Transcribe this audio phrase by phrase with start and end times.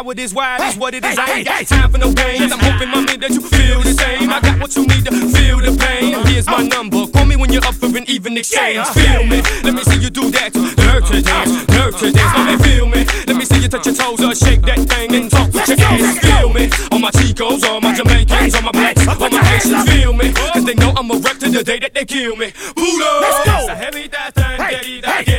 [0.00, 1.18] how it is, why it is what it is.
[1.18, 2.52] I ain't got time for no games.
[2.52, 4.30] I'm hoping, mommy, that you feel the same.
[4.30, 6.14] I got what you need to feel the pain.
[6.26, 7.06] Here's my number.
[7.10, 8.86] Call me when you're up for an even exchange.
[8.96, 9.42] Feel me.
[9.66, 10.54] Let me see you do that.
[10.54, 10.62] To
[11.22, 11.52] dance,
[12.00, 12.32] to dance.
[12.32, 13.04] Mommy, feel me.
[13.26, 15.78] Let me see you touch your toes or shake that thing and talk with your
[15.80, 16.18] ass.
[16.18, 16.70] Feel me.
[16.92, 19.90] All my Chicos, all my Jamaicans, all my blacks, all my Haitians.
[19.90, 20.32] Feel me.
[20.32, 22.52] Cause they know I'm a rep to the day that they kill me.
[22.72, 23.10] Buddha.
[23.20, 23.74] Let's go.
[23.74, 25.29] Heavy that thing, get it,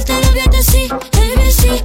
[0.00, 1.84] Falta la abierta, sí, ABC,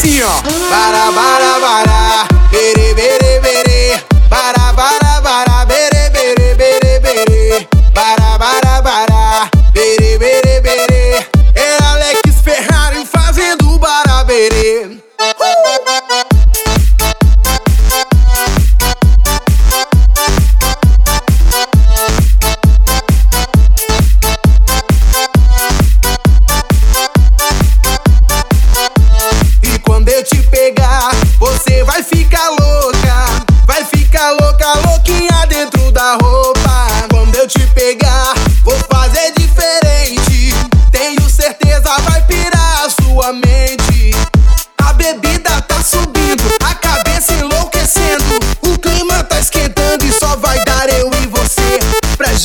[0.00, 0.42] assim ó.
[0.70, 3.19] Bara, bara, bara, bere, bere.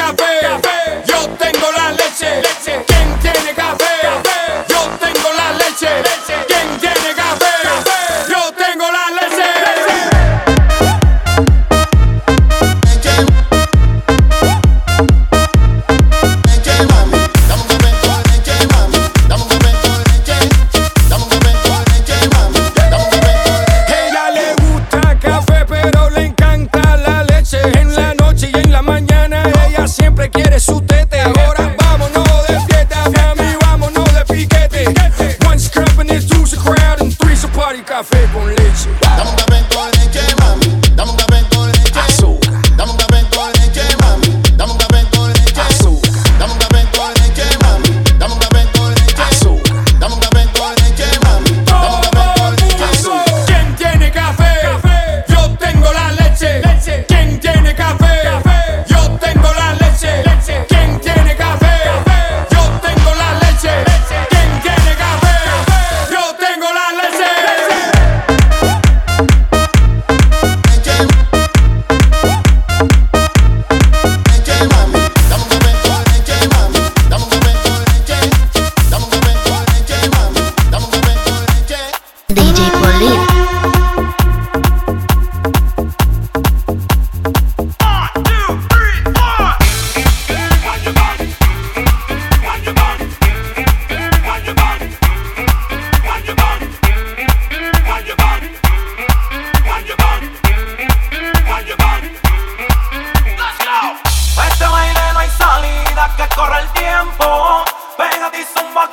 [0.00, 0.79] cabeça.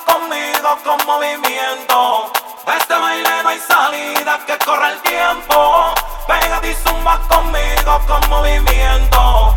[0.06, 2.32] conmigo con movimiento.
[2.66, 5.94] De este baile no hay salida que corre el tiempo.
[6.28, 8.02] Pégate y zumba conmigo.
[8.08, 9.54] Con movimiento.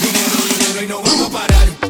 [0.00, 1.87] Dinero, dinero y no vamos a parar.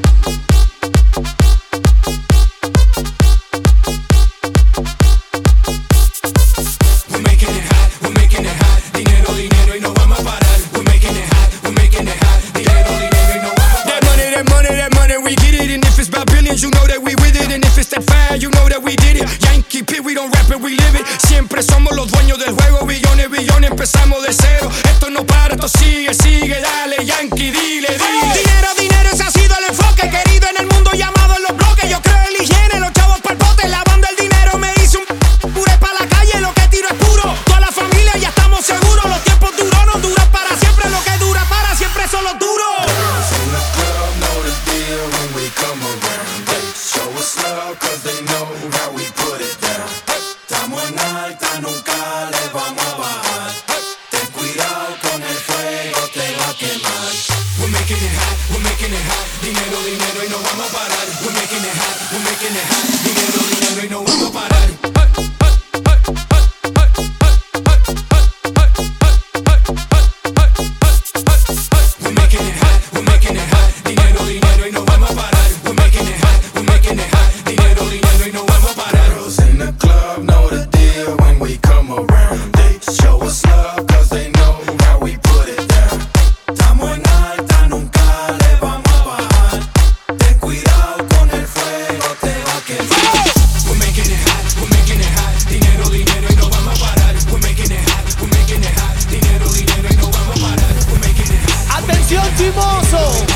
[102.38, 103.27] Chimoso.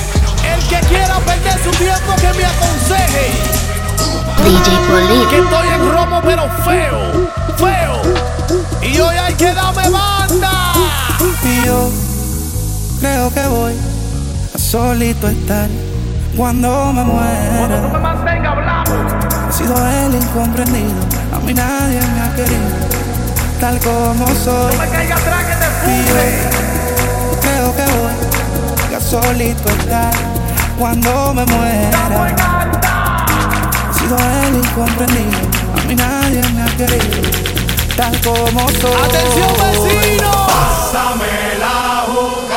[0.47, 3.27] El que quiera perder su tiempo que me aconseje.
[4.45, 5.43] DJ Que Polito.
[5.45, 8.03] estoy en romo pero feo, feo.
[8.83, 10.73] Y hoy hay que darme banda.
[11.45, 11.91] Y yo
[13.01, 13.75] creo que voy
[14.55, 15.69] a solito estar
[16.37, 17.99] cuando me muera.
[18.01, 18.93] mantenga hablando.
[19.49, 21.01] He sido el incomprendido,
[21.35, 22.69] a mí nadie me ha querido,
[23.61, 24.77] tal como soy.
[24.91, 26.62] caiga atrás que te Y
[29.13, 30.15] solito estar
[30.79, 32.35] cuando me muera.
[33.91, 35.39] He sido el incomprendido,
[35.77, 37.21] a mí nadie me ha querido,
[37.95, 39.03] tal como soy.
[39.05, 40.31] Atención, vecino.
[42.09, 42.52] Ocupa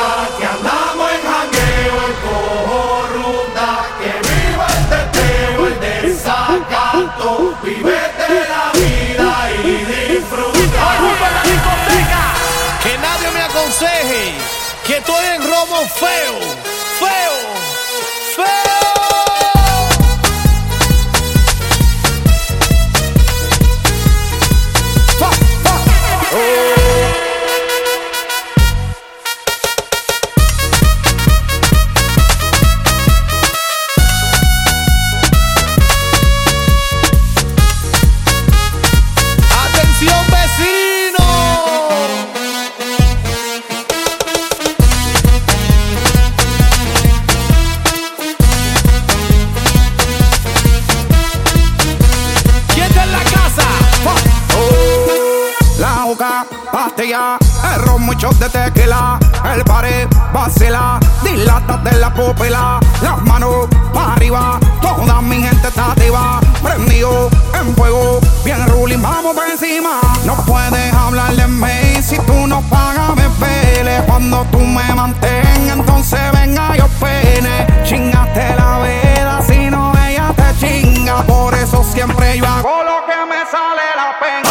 [56.36, 57.38] La juca, pastilla,
[57.74, 59.18] el ron, muchos de tequila,
[59.54, 65.92] el pared, vacila, dilata de la pupila, las manos para arriba, toda mi gente está
[65.92, 69.98] activa, prendido en fuego, bien ruling, vamos por encima.
[70.26, 75.78] No puedes hablar de mí si tú no pagas me pele, cuando tú me mantengas,
[75.78, 82.36] entonces venga yo pene, chingaste la vida, si no ella te chinga, por eso siempre
[82.36, 84.46] yo hago lo que me sale la penga.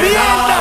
[0.00, 0.53] ¡Mierda!